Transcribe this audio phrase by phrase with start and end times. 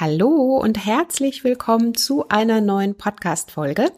[0.00, 3.92] Hallo und herzlich willkommen zu einer neuen Podcast-Folge.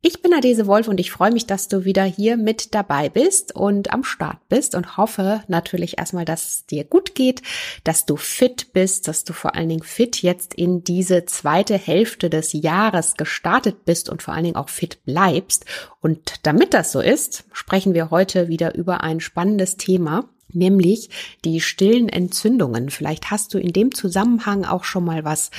[0.00, 3.56] Ich bin Adese Wolf und ich freue mich, dass du wieder hier mit dabei bist
[3.56, 7.42] und am Start bist und hoffe natürlich erstmal, dass es dir gut geht,
[7.82, 12.30] dass du fit bist, dass du vor allen Dingen fit jetzt in diese zweite Hälfte
[12.30, 15.64] des Jahres gestartet bist und vor allen Dingen auch fit bleibst.
[16.00, 21.10] Und damit das so ist, sprechen wir heute wieder über ein spannendes Thema nämlich
[21.44, 22.90] die stillen Entzündungen.
[22.90, 25.50] Vielleicht hast du in dem Zusammenhang auch schon mal was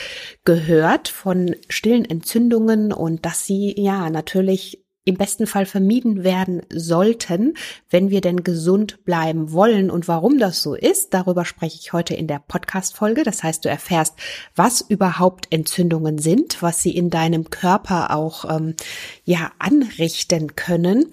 [0.45, 7.55] gehört von stillen Entzündungen und dass sie ja natürlich im besten Fall vermieden werden sollten,
[7.89, 9.89] wenn wir denn gesund bleiben wollen.
[9.89, 13.23] Und warum das so ist, darüber spreche ich heute in der Podcast-Folge.
[13.23, 14.15] Das heißt, du erfährst,
[14.55, 18.75] was überhaupt Entzündungen sind, was sie in deinem Körper auch ähm,
[19.23, 21.07] ja anrichten können,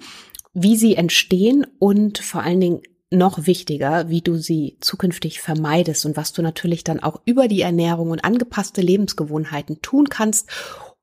[0.53, 6.15] wie sie entstehen und vor allen Dingen noch wichtiger, wie du sie zukünftig vermeidest und
[6.15, 10.49] was du natürlich dann auch über die Ernährung und angepasste Lebensgewohnheiten tun kannst,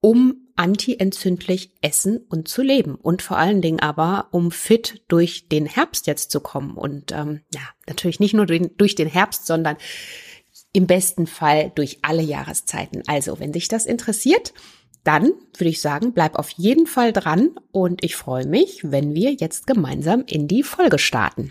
[0.01, 5.67] um antientzündlich essen und zu leben und vor allen Dingen aber, um fit durch den
[5.67, 9.77] Herbst jetzt zu kommen und ähm, ja, natürlich nicht nur durch den Herbst, sondern
[10.73, 13.03] im besten Fall durch alle Jahreszeiten.
[13.07, 14.53] Also, wenn dich das interessiert,
[15.05, 19.33] dann würde ich sagen, bleib auf jeden Fall dran und ich freue mich, wenn wir
[19.33, 21.51] jetzt gemeinsam in die Folge starten.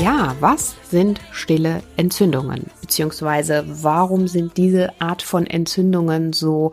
[0.00, 2.70] Ja, was sind stille Entzündungen?
[2.80, 6.72] Beziehungsweise warum sind diese Art von Entzündungen so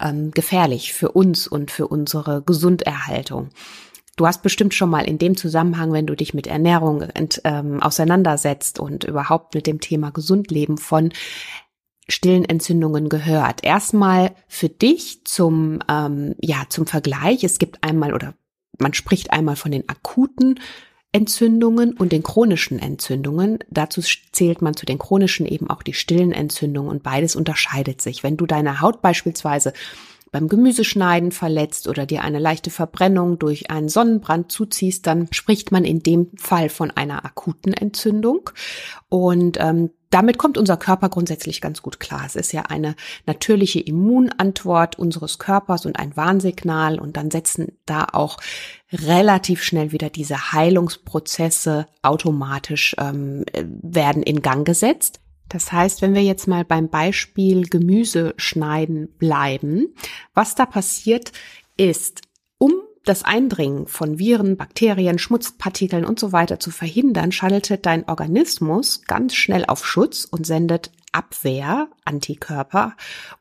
[0.00, 3.48] ähm, gefährlich für uns und für unsere Gesunderhaltung?
[4.16, 7.82] Du hast bestimmt schon mal in dem Zusammenhang, wenn du dich mit Ernährung ent, ähm,
[7.82, 11.12] auseinandersetzt und überhaupt mit dem Thema Gesundleben von
[12.08, 13.64] stillen Entzündungen gehört.
[13.64, 17.44] Erstmal für dich zum, ähm, ja, zum Vergleich.
[17.44, 18.34] Es gibt einmal oder
[18.78, 20.60] man spricht einmal von den akuten
[21.12, 23.58] Entzündungen und den chronischen Entzündungen.
[23.70, 24.02] Dazu
[24.32, 28.22] zählt man zu den chronischen eben auch die stillen Entzündungen und beides unterscheidet sich.
[28.22, 29.72] Wenn du deine Haut beispielsweise
[30.32, 35.84] beim Gemüseschneiden verletzt oder dir eine leichte Verbrennung durch einen Sonnenbrand zuziehst, dann spricht man
[35.84, 38.50] in dem Fall von einer akuten Entzündung.
[39.08, 42.22] Und ähm, damit kommt unser Körper grundsätzlich ganz gut klar.
[42.26, 42.94] Es ist ja eine
[43.26, 48.38] natürliche Immunantwort unseres Körpers und ein Warnsignal und dann setzen da auch
[48.92, 55.20] relativ schnell wieder diese Heilungsprozesse automatisch ähm, werden in Gang gesetzt.
[55.48, 59.94] Das heißt, wenn wir jetzt mal beim Beispiel Gemüse schneiden bleiben,
[60.34, 61.32] was da passiert
[61.76, 62.22] ist,
[62.58, 62.72] um
[63.04, 69.34] das Eindringen von Viren, Bakterien, Schmutzpartikeln und so weiter zu verhindern, schaltet dein Organismus ganz
[69.34, 72.92] schnell auf Schutz und sendet Abwehr, Antikörper,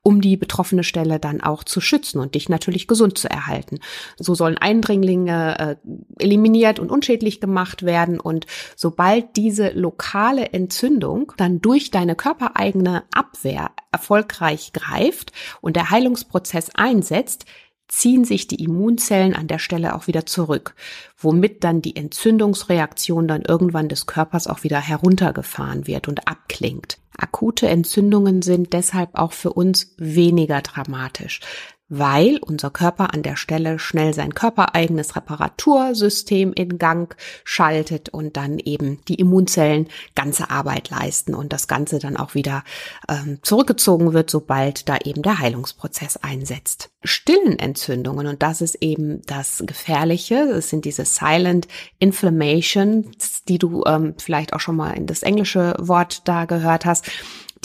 [0.01, 3.79] um die betroffene Stelle dann auch zu schützen und dich natürlich gesund zu erhalten.
[4.17, 8.45] So sollen Eindringlinge äh, eliminiert und unschädlich gemacht werden und
[8.77, 17.45] sobald diese lokale Entzündung dann durch deine körpereigene Abwehr erfolgreich greift und der Heilungsprozess einsetzt,
[17.87, 20.75] ziehen sich die Immunzellen an der Stelle auch wieder zurück,
[21.17, 26.97] womit dann die Entzündungsreaktion dann irgendwann des Körpers auch wieder heruntergefahren wird und abklingt.
[27.17, 31.39] Akute Entzündungen sind deshalb auch für uns weniger dramatisch
[31.87, 38.57] weil unser Körper an der Stelle schnell sein körpereigenes Reparatursystem in Gang schaltet und dann
[38.59, 42.63] eben die Immunzellen ganze Arbeit leisten und das Ganze dann auch wieder
[43.07, 46.89] ähm, zurückgezogen wird, sobald da eben der Heilungsprozess einsetzt.
[47.03, 51.67] Stillen Entzündungen, und das ist eben das Gefährliche, das sind diese Silent
[51.99, 53.11] Inflammation,
[53.47, 57.05] die du ähm, vielleicht auch schon mal in das englische Wort da gehört hast,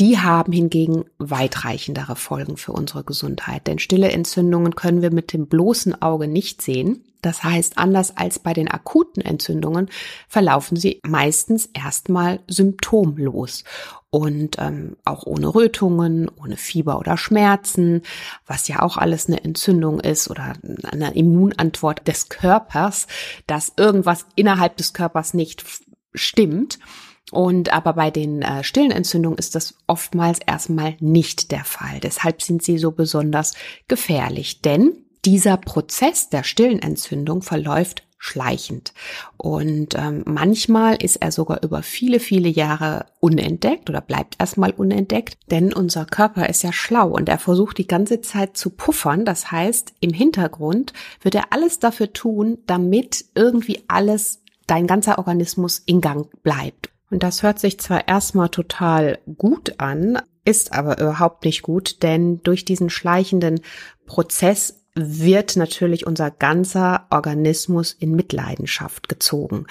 [0.00, 5.47] die haben hingegen weitreichendere Folgen für unsere Gesundheit, denn stille Entzündungen können wir mit dem
[5.47, 7.05] bloßen Auge nicht sehen.
[7.20, 9.91] Das heißt, anders als bei den akuten Entzündungen
[10.26, 13.64] verlaufen sie meistens erstmal symptomlos
[14.08, 18.00] und ähm, auch ohne Rötungen, ohne Fieber oder Schmerzen,
[18.47, 20.55] was ja auch alles eine Entzündung ist oder
[20.91, 23.06] eine Immunantwort des Körpers,
[23.47, 25.62] dass irgendwas innerhalb des Körpers nicht
[26.14, 26.79] stimmt.
[27.31, 32.00] Und aber bei den äh, stillen Entzündungen ist das oftmals erstmal nicht der Fall.
[32.00, 33.55] Deshalb sind sie so besonders
[33.88, 34.93] gefährlich, denn
[35.25, 38.93] dieser Prozess der stillen Entzündung verläuft schleichend.
[39.38, 45.38] Und ähm, manchmal ist er sogar über viele, viele Jahre unentdeckt oder bleibt erstmal unentdeckt,
[45.50, 49.25] denn unser Körper ist ja schlau und er versucht die ganze Zeit zu puffern.
[49.25, 50.93] Das heißt, im Hintergrund
[51.23, 56.91] wird er alles dafür tun, damit irgendwie alles, dein ganzer Organismus in Gang bleibt.
[57.11, 62.43] Und das hört sich zwar erstmal total gut an, ist aber überhaupt nicht gut, denn
[62.43, 63.61] durch diesen schleichenden
[64.07, 69.67] Prozess wird natürlich unser ganzer Organismus in Mitleidenschaft gezogen.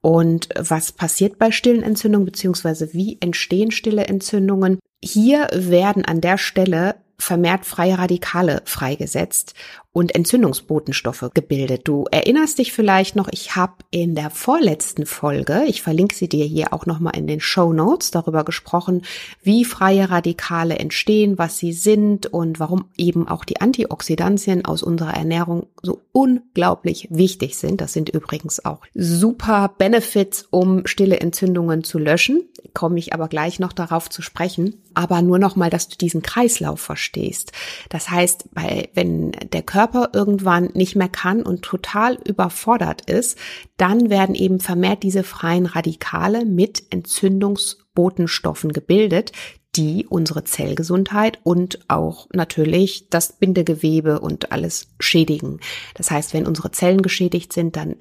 [0.00, 4.78] Und was passiert bei stillen Entzündungen, beziehungsweise wie entstehen stille Entzündungen?
[5.02, 9.54] Hier werden an der Stelle vermehrt freie Radikale freigesetzt
[9.98, 11.88] und Entzündungsbotenstoffe gebildet.
[11.88, 16.44] Du erinnerst dich vielleicht noch, ich habe in der vorletzten Folge, ich verlinke sie dir
[16.44, 19.02] hier auch nochmal in den Show Notes, darüber gesprochen,
[19.42, 25.14] wie freie Radikale entstehen, was sie sind und warum eben auch die Antioxidantien aus unserer
[25.14, 27.80] Ernährung so unglaublich wichtig sind.
[27.80, 32.48] Das sind übrigens auch super Benefits, um stille Entzündungen zu löschen.
[32.72, 34.82] Komme ich aber gleich noch darauf zu sprechen.
[34.94, 37.52] Aber nur nochmal, dass du diesen Kreislauf verstehst.
[37.88, 43.38] Das heißt, bei, wenn der Körper Körper irgendwann nicht mehr kann und total überfordert ist,
[43.76, 49.32] dann werden eben vermehrt diese freien Radikale mit Entzündungsbotenstoffen gebildet,
[49.76, 55.60] die unsere Zellgesundheit und auch natürlich das Bindegewebe und alles schädigen.
[55.94, 57.96] Das heißt, wenn unsere Zellen geschädigt sind, dann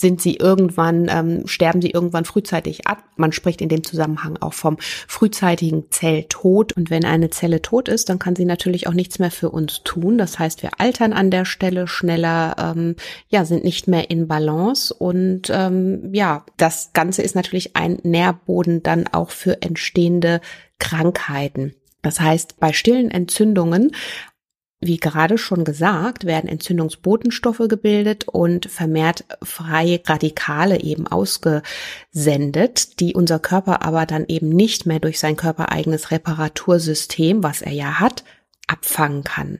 [0.00, 3.04] sind sie irgendwann, ähm, sterben sie irgendwann frühzeitig ab.
[3.16, 6.72] Man spricht in dem Zusammenhang auch vom frühzeitigen Zelltod.
[6.72, 9.82] Und wenn eine Zelle tot ist, dann kann sie natürlich auch nichts mehr für uns
[9.84, 10.18] tun.
[10.18, 12.96] Das heißt, wir altern an der Stelle schneller, ähm,
[13.28, 14.92] ja, sind nicht mehr in Balance.
[14.92, 20.40] Und ähm, ja, das Ganze ist natürlich ein Nährboden dann auch für entstehende
[20.78, 21.74] Krankheiten.
[22.02, 23.92] Das heißt, bei stillen Entzündungen
[24.86, 33.38] wie gerade schon gesagt, werden Entzündungsbotenstoffe gebildet und vermehrt freie Radikale eben ausgesendet, die unser
[33.38, 38.24] Körper aber dann eben nicht mehr durch sein körpereigenes Reparatursystem, was er ja hat,
[38.66, 39.58] abfangen kann.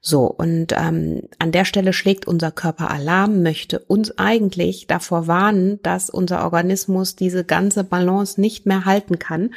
[0.00, 5.80] So, und ähm, an der Stelle schlägt unser Körper Alarm, möchte uns eigentlich davor warnen,
[5.82, 9.50] dass unser Organismus diese ganze Balance nicht mehr halten kann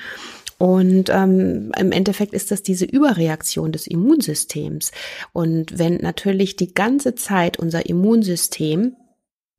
[0.57, 4.92] und ähm, im Endeffekt ist das diese Überreaktion des Immunsystems.
[5.33, 8.95] Und wenn natürlich die ganze Zeit unser Immunsystem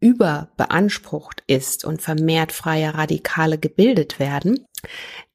[0.01, 4.65] überbeansprucht ist und vermehrt freie Radikale gebildet werden,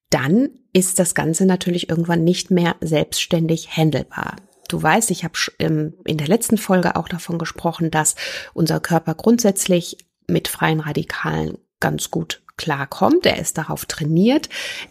[0.09, 4.35] dann ist das Ganze natürlich irgendwann nicht mehr selbstständig handelbar.
[4.69, 8.15] Du weißt, ich habe in der letzten Folge auch davon gesprochen, dass
[8.53, 13.25] unser Körper grundsätzlich mit freien Radikalen ganz gut klarkommt.
[13.25, 14.49] Er ist darauf trainiert,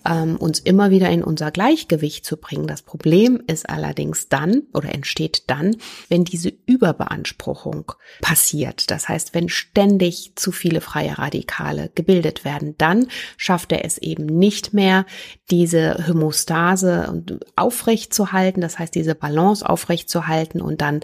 [0.09, 2.67] ähm, uns immer wieder in unser Gleichgewicht zu bringen.
[2.67, 5.77] Das Problem ist allerdings dann oder entsteht dann,
[6.09, 8.91] wenn diese Überbeanspruchung passiert.
[8.91, 13.07] Das heißt, wenn ständig zu viele freie Radikale gebildet werden, dann
[13.37, 15.07] schafft er es eben nicht mehr,
[15.51, 17.23] diese Homostase
[17.57, 18.61] aufrecht zu halten.
[18.61, 21.01] Das heißt, diese Balance aufrecht zu halten und dann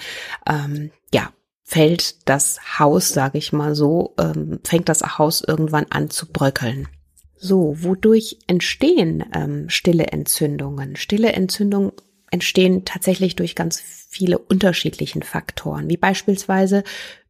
[0.46, 1.30] ähm, ja
[1.68, 6.88] fällt das Haus, sage ich mal so, ähm, fängt das Haus irgendwann an zu bröckeln.
[7.36, 10.96] So, wodurch entstehen ähm, stille Entzündungen?
[10.96, 11.92] Stille Entzündungen
[12.30, 16.84] entstehen tatsächlich durch ganz viele unterschiedlichen Faktoren, wie beispielsweise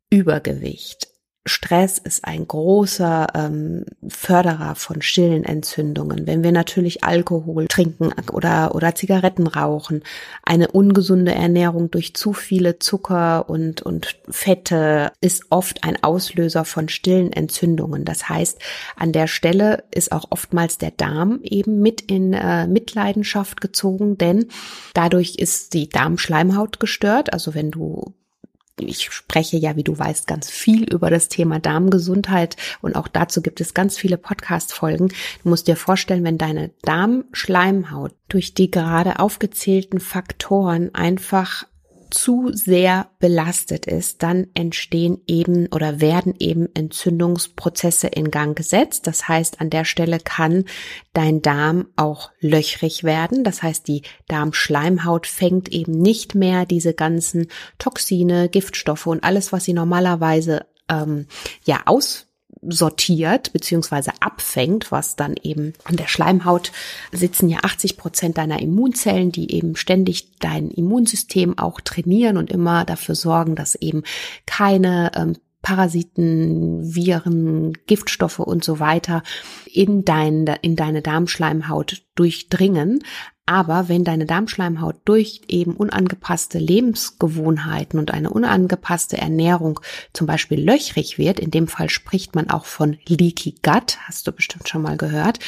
[0.09, 1.09] Übergewicht,
[1.49, 6.26] Stress ist ein großer ähm, Förderer von stillen Entzündungen.
[6.26, 10.02] Wenn wir natürlich Alkohol trinken oder, oder Zigaretten rauchen,
[10.45, 16.88] eine ungesunde Ernährung durch zu viele Zucker und, und Fette ist oft ein Auslöser von
[16.88, 18.05] stillen Entzündungen.
[18.05, 18.59] Das heißt,
[18.97, 24.47] an der Stelle ist auch oftmals der Darm eben mit in äh, Mitleidenschaft gezogen, denn
[24.95, 27.33] dadurch ist die Darmschleimhaut gestört.
[27.33, 28.14] Also wenn du
[28.87, 33.42] ich spreche ja, wie du weißt, ganz viel über das Thema Darmgesundheit und auch dazu
[33.42, 35.08] gibt es ganz viele Podcast-Folgen.
[35.08, 41.64] Du musst dir vorstellen, wenn deine Darmschleimhaut durch die gerade aufgezählten Faktoren einfach
[42.11, 49.07] zu sehr belastet ist, dann entstehen eben oder werden eben Entzündungsprozesse in Gang gesetzt.
[49.07, 50.65] Das heißt, an der Stelle kann
[51.12, 53.45] dein Darm auch löchrig werden.
[53.45, 57.49] Das heißt, die Darmschleimhaut fängt eben nicht mehr diese ganzen
[57.79, 61.27] Toxine, Giftstoffe und alles, was sie normalerweise ähm,
[61.65, 62.27] ja aus
[62.62, 66.73] sortiert beziehungsweise abfängt, was dann eben an der Schleimhaut
[67.12, 72.85] sitzen ja 80 Prozent deiner Immunzellen, die eben ständig dein Immunsystem auch trainieren und immer
[72.85, 74.02] dafür sorgen, dass eben
[74.47, 79.23] keine ähm, Parasiten, Viren, Giftstoffe und so weiter
[79.67, 83.02] in, dein, in deine Darmschleimhaut durchdringen.
[83.49, 89.81] Aber wenn deine Darmschleimhaut durch eben unangepasste Lebensgewohnheiten und eine unangepasste Ernährung
[90.12, 94.33] zum Beispiel löchrig wird, in dem Fall spricht man auch von Leaky Gut, hast du
[94.33, 95.38] bestimmt schon mal gehört,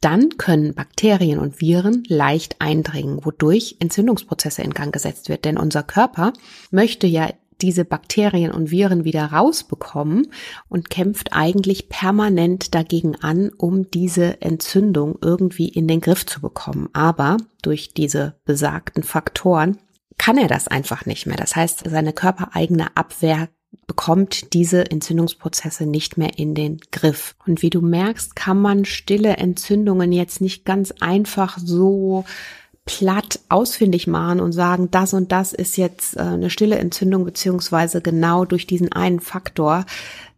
[0.00, 5.44] dann können Bakterien und Viren leicht eindringen, wodurch Entzündungsprozesse in Gang gesetzt wird.
[5.44, 6.34] Denn unser Körper
[6.70, 7.30] möchte ja
[7.64, 10.28] diese Bakterien und Viren wieder rausbekommen
[10.68, 16.90] und kämpft eigentlich permanent dagegen an, um diese Entzündung irgendwie in den Griff zu bekommen.
[16.92, 19.78] Aber durch diese besagten Faktoren
[20.18, 21.38] kann er das einfach nicht mehr.
[21.38, 23.48] Das heißt, seine körpereigene Abwehr
[23.86, 27.34] bekommt diese Entzündungsprozesse nicht mehr in den Griff.
[27.46, 32.26] Und wie du merkst, kann man stille Entzündungen jetzt nicht ganz einfach so
[32.84, 38.02] platt ausfindig machen und sagen, das und das ist jetzt äh, eine stille Entzündung, beziehungsweise
[38.02, 39.86] genau durch diesen einen Faktor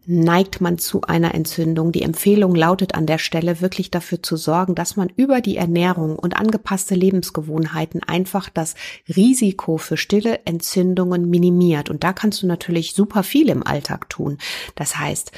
[0.07, 1.91] neigt man zu einer Entzündung.
[1.91, 6.17] Die Empfehlung lautet an der Stelle wirklich dafür zu sorgen, dass man über die Ernährung
[6.17, 8.77] und angepasste Lebensgewohnheiten einfach das
[9.09, 11.91] Risiko für stille Entzündungen minimiert.
[11.91, 14.39] Und da kannst du natürlich super viel im Alltag tun.
[14.77, 15.33] Das heißt,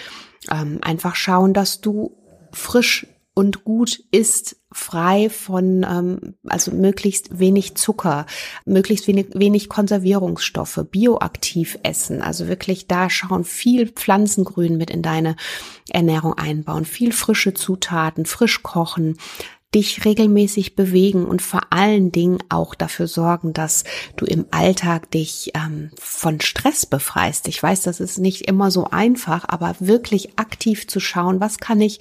[0.50, 2.12] ähm, einfach schauen, dass du
[2.52, 3.06] frisch
[3.38, 8.26] und gut ist, frei von, ähm, also möglichst wenig Zucker,
[8.64, 15.36] möglichst wenig, wenig Konservierungsstoffe, bioaktiv essen, also wirklich da schauen, viel Pflanzengrün mit in deine
[15.88, 19.18] Ernährung einbauen, viel frische Zutaten, frisch kochen,
[19.72, 23.84] dich regelmäßig bewegen und vor allen Dingen auch dafür sorgen, dass
[24.16, 27.46] du im Alltag dich ähm, von Stress befreist.
[27.46, 31.80] Ich weiß, das ist nicht immer so einfach, aber wirklich aktiv zu schauen, was kann
[31.80, 32.00] ich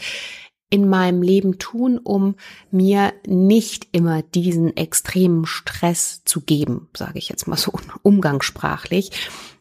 [0.70, 2.36] in meinem Leben tun, um
[2.72, 7.72] mir nicht immer diesen extremen Stress zu geben, sage ich jetzt mal so
[8.04, 9.12] umgangssprachlich.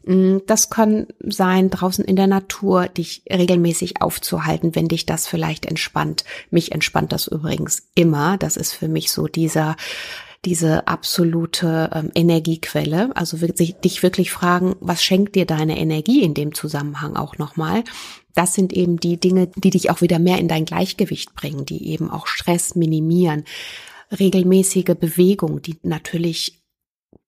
[0.05, 5.65] Mm, das kann sein, draußen in der Natur dich regelmäßig aufzuhalten, wenn dich das vielleicht
[5.65, 6.25] entspannt.
[6.51, 8.37] Mich entspannt das übrigens immer.
[8.37, 9.77] Das ist für mich so dieser
[10.45, 13.09] diese absolute ähm, Energiequelle.
[13.15, 17.83] Also dich wirklich fragen, was schenkt dir deine Energie in dem Zusammenhang auch nochmal?
[18.37, 21.89] Das sind eben die Dinge, die dich auch wieder mehr in dein Gleichgewicht bringen, die
[21.89, 23.45] eben auch Stress minimieren.
[24.17, 26.61] Regelmäßige Bewegung, die natürlich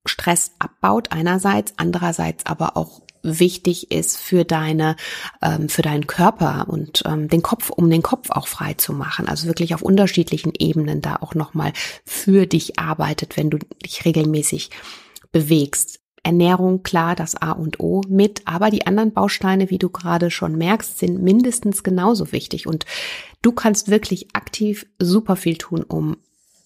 [0.05, 4.95] Stress abbaut einerseits, andererseits aber auch wichtig ist für deine,
[5.41, 9.27] ähm, für deinen Körper und ähm, den Kopf, um den Kopf auch frei zu machen.
[9.27, 11.73] Also wirklich auf unterschiedlichen Ebenen da auch nochmal
[12.05, 14.69] für dich arbeitet, wenn du dich regelmäßig
[15.31, 15.99] bewegst.
[16.23, 20.57] Ernährung klar das A und O mit, aber die anderen Bausteine, wie du gerade schon
[20.57, 22.85] merkst, sind mindestens genauso wichtig und
[23.41, 26.17] du kannst wirklich aktiv super viel tun, um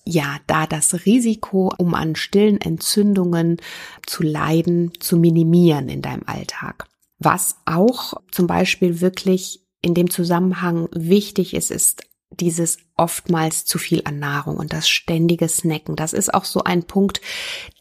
[0.06, 3.58] ja, da das Risiko, um an stillen Entzündungen
[4.06, 6.88] zu leiden, zu minimieren in deinem Alltag.
[7.20, 12.04] Was auch zum Beispiel wirklich in dem Zusammenhang wichtig ist, ist
[12.40, 15.96] dieses oftmals zu viel an Nahrung und das ständige Snacken.
[15.96, 17.22] Das ist auch so ein Punkt,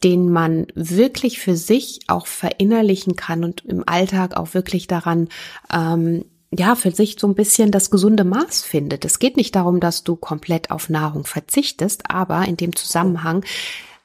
[0.02, 5.28] den man wirklich für sich auch verinnerlichen kann und im Alltag auch wirklich daran
[5.72, 9.06] ähm, ja, für sich so ein bisschen das gesunde Maß findet.
[9.06, 13.42] Es geht nicht darum, dass du komplett auf Nahrung verzichtest, aber in dem Zusammenhang,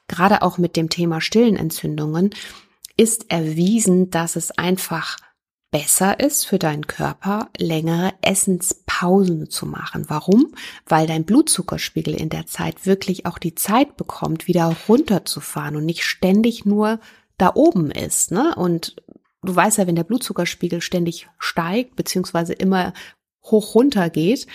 [0.08, 2.30] gerade auch mit dem Thema stillen Entzündungen,
[2.96, 5.18] ist erwiesen, dass es einfach
[5.70, 10.04] besser ist für deinen Körper, längere Essenspausen zu machen.
[10.08, 10.54] Warum?
[10.86, 16.04] Weil dein Blutzuckerspiegel in der Zeit wirklich auch die Zeit bekommt, wieder runterzufahren und nicht
[16.04, 17.00] ständig nur
[17.36, 18.32] da oben ist.
[18.32, 18.54] Ne?
[18.54, 18.96] Und
[19.42, 22.92] du weißt ja, wenn der Blutzuckerspiegel ständig steigt, beziehungsweise immer
[23.44, 24.46] hoch runter geht,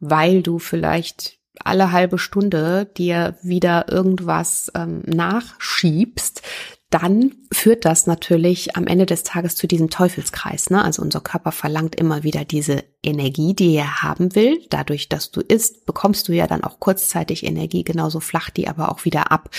[0.00, 6.42] weil du vielleicht alle halbe Stunde dir wieder irgendwas ähm, nachschiebst,
[6.90, 10.70] dann führt das natürlich am Ende des Tages zu diesem Teufelskreis.
[10.70, 10.82] Ne?
[10.82, 14.66] Also unser Körper verlangt immer wieder diese Energie, die er haben will.
[14.70, 18.90] Dadurch, dass du isst, bekommst du ja dann auch kurzzeitig Energie, genauso flach die aber
[18.90, 19.50] auch wieder ab.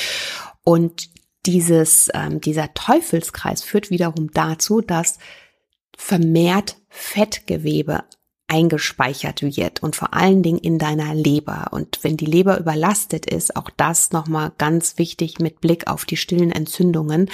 [0.63, 1.10] Und
[1.45, 5.17] dieses, ähm, dieser Teufelskreis führt wiederum dazu, dass
[5.98, 8.03] vermehrt Fettgewebe
[8.51, 11.67] eingespeichert wird und vor allen Dingen in deiner Leber.
[11.72, 16.17] Und wenn die Leber überlastet ist, auch das nochmal ganz wichtig mit Blick auf die
[16.17, 17.29] stillen Entzündungen,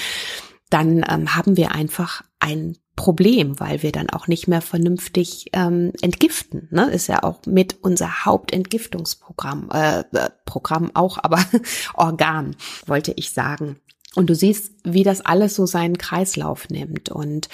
[0.70, 5.92] dann ähm, haben wir einfach ein Problem, weil wir dann auch nicht mehr vernünftig ähm,
[6.02, 6.68] entgiften.
[6.72, 6.92] Ne?
[6.92, 11.44] Ist ja auch mit unser Hauptentgiftungsprogramm, äh, äh Programm auch, aber
[11.96, 12.56] Organ,
[12.86, 13.78] wollte ich sagen.
[14.16, 17.10] Und du siehst, wie das alles so seinen Kreislauf nimmt.
[17.10, 17.50] Und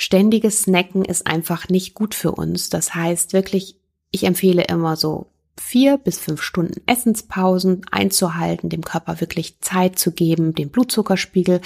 [0.00, 2.70] ständiges Snacken ist einfach nicht gut für uns.
[2.70, 3.76] Das heißt wirklich,
[4.10, 5.26] ich empfehle immer so
[5.60, 11.60] vier bis fünf Stunden Essenspausen einzuhalten, dem Körper wirklich Zeit zu geben, den Blutzuckerspiegel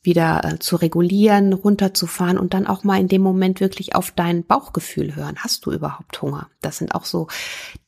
[0.00, 4.44] wieder äh, zu regulieren, runterzufahren und dann auch mal in dem Moment wirklich auf dein
[4.44, 5.34] Bauchgefühl hören.
[5.38, 6.48] Hast du überhaupt Hunger?
[6.60, 7.26] Das sind auch so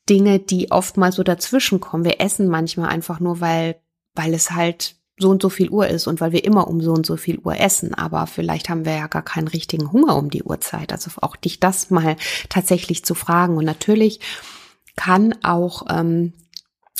[0.08, 2.04] Dinge, die oft mal so dazwischen kommen.
[2.04, 3.76] Wir essen manchmal einfach nur, weil,
[4.14, 6.92] weil es halt so und so viel Uhr ist und weil wir immer um so
[6.92, 7.94] und so viel Uhr essen.
[7.94, 10.92] Aber vielleicht haben wir ja gar keinen richtigen Hunger um die Uhrzeit.
[10.92, 12.16] Also auch dich das mal
[12.48, 13.56] tatsächlich zu fragen.
[13.56, 14.20] Und natürlich
[14.96, 16.32] kann auch ähm,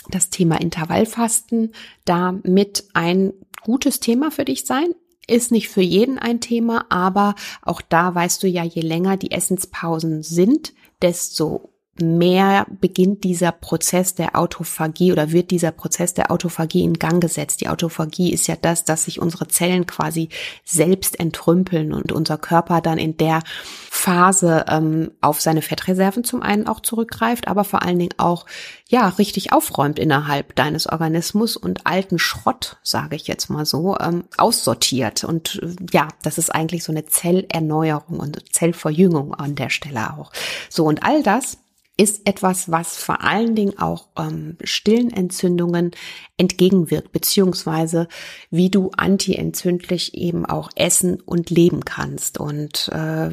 [0.09, 1.73] das Thema Intervallfasten
[2.05, 4.95] damit ein gutes Thema für dich sein.
[5.27, 9.31] Ist nicht für jeden ein Thema, aber auch da weißt du ja, je länger die
[9.31, 16.83] Essenspausen sind, desto mehr beginnt dieser Prozess der Autophagie oder wird dieser Prozess der Autophagie
[16.83, 17.61] in Gang gesetzt.
[17.61, 20.29] Die Autophagie ist ja das, dass sich unsere Zellen quasi
[20.65, 23.43] selbst entrümpeln und unser Körper dann in der
[23.91, 28.47] Phase ähm, auf seine Fettreserven zum einen auch zurückgreift, aber vor allen Dingen auch
[28.89, 34.25] ja richtig aufräumt innerhalb deines Organismus und alten Schrott, sage ich jetzt mal so, ähm,
[34.37, 35.25] aussortiert.
[35.25, 40.33] Und äh, ja, das ist eigentlich so eine Zellerneuerung und Zellverjüngung an der Stelle auch.
[40.69, 41.59] So und all das
[41.97, 45.93] ist etwas, was vor allen Dingen auch ähm, stillen Entzündungen
[46.37, 48.09] entgegenwirkt, beziehungsweise
[48.51, 52.41] wie du antientzündlich eben auch essen und leben kannst.
[52.41, 53.31] Und äh,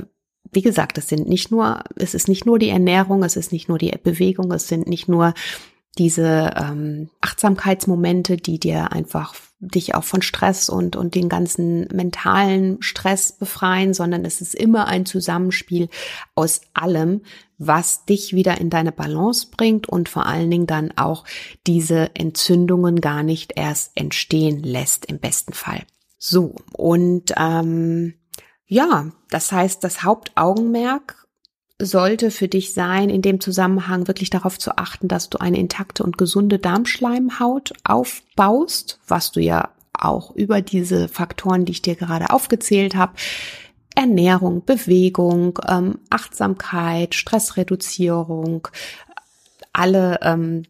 [0.51, 3.67] wie gesagt, es sind nicht nur, es ist nicht nur die Ernährung, es ist nicht
[3.67, 5.33] nur die Bewegung, es sind nicht nur
[5.97, 12.81] diese ähm, Achtsamkeitsmomente, die dir einfach dich auch von Stress und, und den ganzen mentalen
[12.81, 15.89] Stress befreien, sondern es ist immer ein Zusammenspiel
[16.33, 17.21] aus allem,
[17.57, 21.25] was dich wieder in deine Balance bringt und vor allen Dingen dann auch
[21.67, 25.83] diese Entzündungen gar nicht erst entstehen lässt im besten Fall.
[26.17, 28.15] So, und ähm,
[28.65, 31.20] ja, das heißt, das Hauptaugenmerk
[31.85, 36.03] sollte für dich sein, in dem Zusammenhang wirklich darauf zu achten, dass du eine intakte
[36.03, 42.29] und gesunde Darmschleimhaut aufbaust, was du ja auch über diese Faktoren, die ich dir gerade
[42.31, 43.13] aufgezählt habe,
[43.95, 48.67] Ernährung, Bewegung, ähm, Achtsamkeit, Stressreduzierung,
[49.73, 50.63] alle, ähm,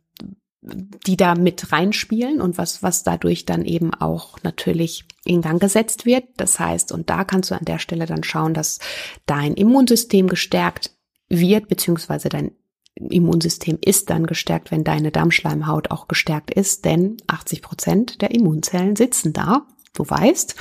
[0.61, 6.05] die da mit reinspielen und was, was dadurch dann eben auch natürlich in Gang gesetzt
[6.05, 6.25] wird.
[6.37, 8.79] Das heißt, und da kannst du an der Stelle dann schauen, dass
[9.25, 10.91] dein Immunsystem gestärkt
[11.31, 12.51] wird, beziehungsweise dein
[12.95, 18.95] Immunsystem ist dann gestärkt, wenn deine Darmschleimhaut auch gestärkt ist, denn 80 Prozent der Immunzellen
[18.95, 20.55] sitzen da, du weißt.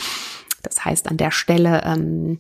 [0.63, 2.39] Das heißt, an der Stelle, ähm,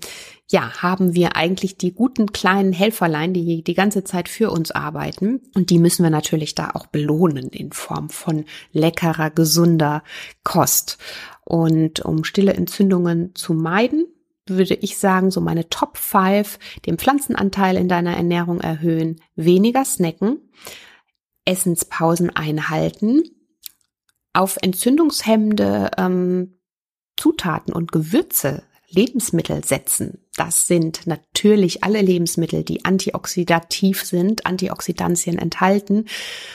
[0.50, 5.40] ja, haben wir eigentlich die guten kleinen Helferlein, die die ganze Zeit für uns arbeiten.
[5.54, 10.02] Und die müssen wir natürlich da auch belohnen in Form von leckerer, gesunder
[10.44, 10.98] Kost.
[11.44, 14.06] Und um stille Entzündungen zu meiden,
[14.50, 20.38] würde ich sagen, so meine Top 5, den Pflanzenanteil in deiner Ernährung erhöhen, weniger snacken,
[21.44, 23.22] Essenspausen einhalten,
[24.32, 26.60] auf entzündungshemmende ähm,
[27.16, 30.18] Zutaten und Gewürze, Lebensmittel setzen.
[30.36, 36.06] Das sind natürlich alle Lebensmittel, die antioxidativ sind, Antioxidantien enthalten.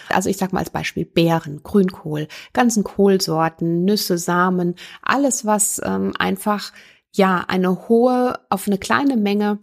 [0.10, 6.14] Also ich sage mal als Beispiel Beeren, Grünkohl, ganzen Kohlsorten, Nüsse, Samen, alles, was ähm,
[6.18, 6.74] einfach
[7.18, 9.60] ja eine hohe, auf eine kleine Menge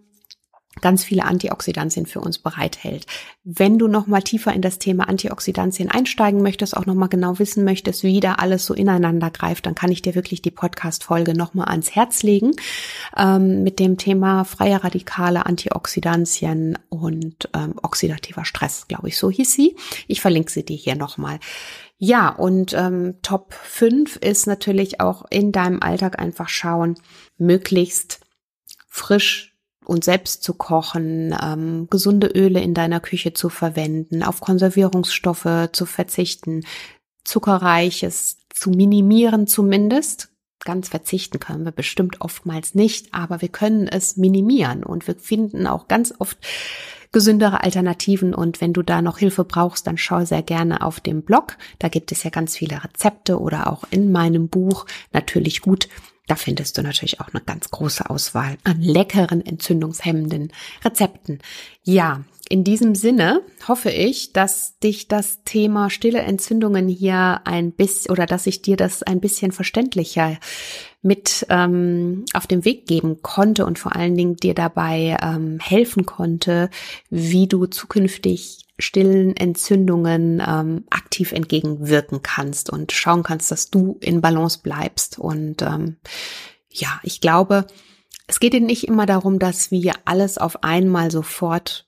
[0.80, 3.06] ganz viele Antioxidantien für uns bereithält.
[3.44, 7.38] Wenn du noch mal tiefer in das Thema Antioxidantien einsteigen möchtest, auch noch mal genau
[7.38, 11.34] wissen möchtest, wie da alles so ineinander greift, dann kann ich dir wirklich die Podcast-Folge
[11.34, 12.52] noch mal ans Herz legen
[13.16, 19.52] ähm, mit dem Thema freie Radikale, Antioxidantien und ähm, oxidativer Stress, glaube ich, so hieß
[19.52, 19.76] sie.
[20.08, 21.38] Ich verlinke sie dir hier noch mal.
[22.04, 26.96] Ja, und ähm, Top 5 ist natürlich auch in deinem Alltag einfach schauen,
[27.38, 28.18] möglichst
[28.88, 35.68] frisch und selbst zu kochen, ähm, gesunde Öle in deiner Küche zu verwenden, auf Konservierungsstoffe
[35.70, 36.64] zu verzichten,
[37.22, 40.30] zuckerreiches zu minimieren zumindest.
[40.64, 45.68] Ganz verzichten können wir bestimmt oftmals nicht, aber wir können es minimieren und wir finden
[45.68, 46.38] auch ganz oft
[47.12, 48.34] gesündere Alternativen.
[48.34, 51.56] Und wenn du da noch Hilfe brauchst, dann schau sehr gerne auf dem Blog.
[51.78, 55.88] Da gibt es ja ganz viele Rezepte oder auch in meinem Buch natürlich gut.
[56.26, 60.52] Da findest du natürlich auch eine ganz große Auswahl an leckeren, entzündungshemmenden
[60.84, 61.40] Rezepten.
[61.82, 68.12] Ja, in diesem Sinne hoffe ich, dass dich das Thema stille Entzündungen hier ein bisschen
[68.12, 70.36] oder dass ich dir das ein bisschen verständlicher
[71.00, 76.04] mit ähm, auf den Weg geben konnte und vor allen Dingen dir dabei ähm, helfen
[76.04, 76.68] konnte,
[77.08, 84.20] wie du zukünftig stillen Entzündungen ähm, aktiv entgegenwirken kannst und schauen kannst, dass du in
[84.20, 85.18] Balance bleibst.
[85.18, 85.96] Und ähm,
[86.68, 87.66] ja, ich glaube,
[88.26, 91.86] es geht nicht immer darum, dass wir alles auf einmal sofort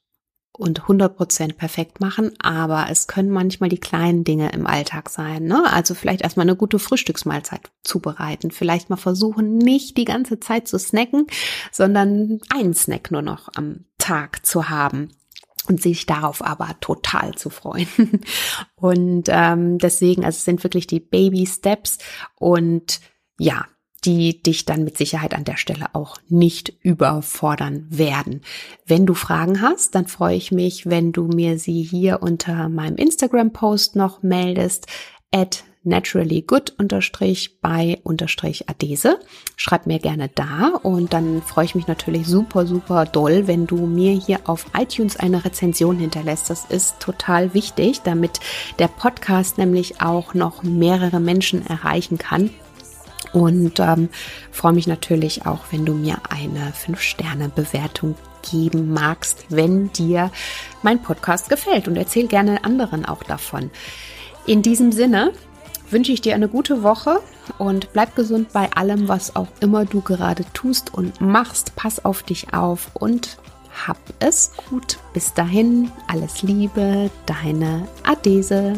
[0.56, 5.44] und 100% perfekt machen, aber es können manchmal die kleinen Dinge im Alltag sein.
[5.44, 5.64] Ne?
[5.72, 10.78] Also vielleicht erstmal eine gute Frühstücksmahlzeit zubereiten, vielleicht mal versuchen, nicht die ganze Zeit zu
[10.78, 11.26] snacken,
[11.72, 15.08] sondern einen Snack nur noch am Tag zu haben
[15.68, 17.88] und sich darauf aber total zu freuen.
[18.76, 21.98] Und ähm, deswegen, also es sind wirklich die Baby Steps
[22.36, 23.00] und
[23.38, 23.64] ja,
[24.04, 28.42] die dich dann mit Sicherheit an der Stelle auch nicht überfordern werden.
[28.86, 32.96] Wenn du Fragen hast, dann freue ich mich, wenn du mir sie hier unter meinem
[32.96, 34.86] Instagram-Post noch meldest,
[35.32, 39.20] at naturallygood unterstrich bei unterstrich adese.
[39.56, 43.86] Schreib mir gerne da und dann freue ich mich natürlich super, super doll, wenn du
[43.86, 46.48] mir hier auf iTunes eine Rezension hinterlässt.
[46.48, 48.40] Das ist total wichtig, damit
[48.78, 52.50] der Podcast nämlich auch noch mehrere Menschen erreichen kann
[53.34, 54.08] und ähm,
[54.52, 58.14] freue mich natürlich auch, wenn du mir eine 5-Sterne-Bewertung
[58.48, 60.30] geben magst, wenn dir
[60.82, 61.88] mein Podcast gefällt.
[61.88, 63.70] Und erzähl gerne anderen auch davon.
[64.46, 65.32] In diesem Sinne
[65.90, 67.20] wünsche ich dir eine gute Woche
[67.58, 71.74] und bleib gesund bei allem, was auch immer du gerade tust und machst.
[71.74, 73.38] Pass auf dich auf und
[73.86, 74.98] hab es gut.
[75.12, 78.74] Bis dahin, alles Liebe, deine Adese.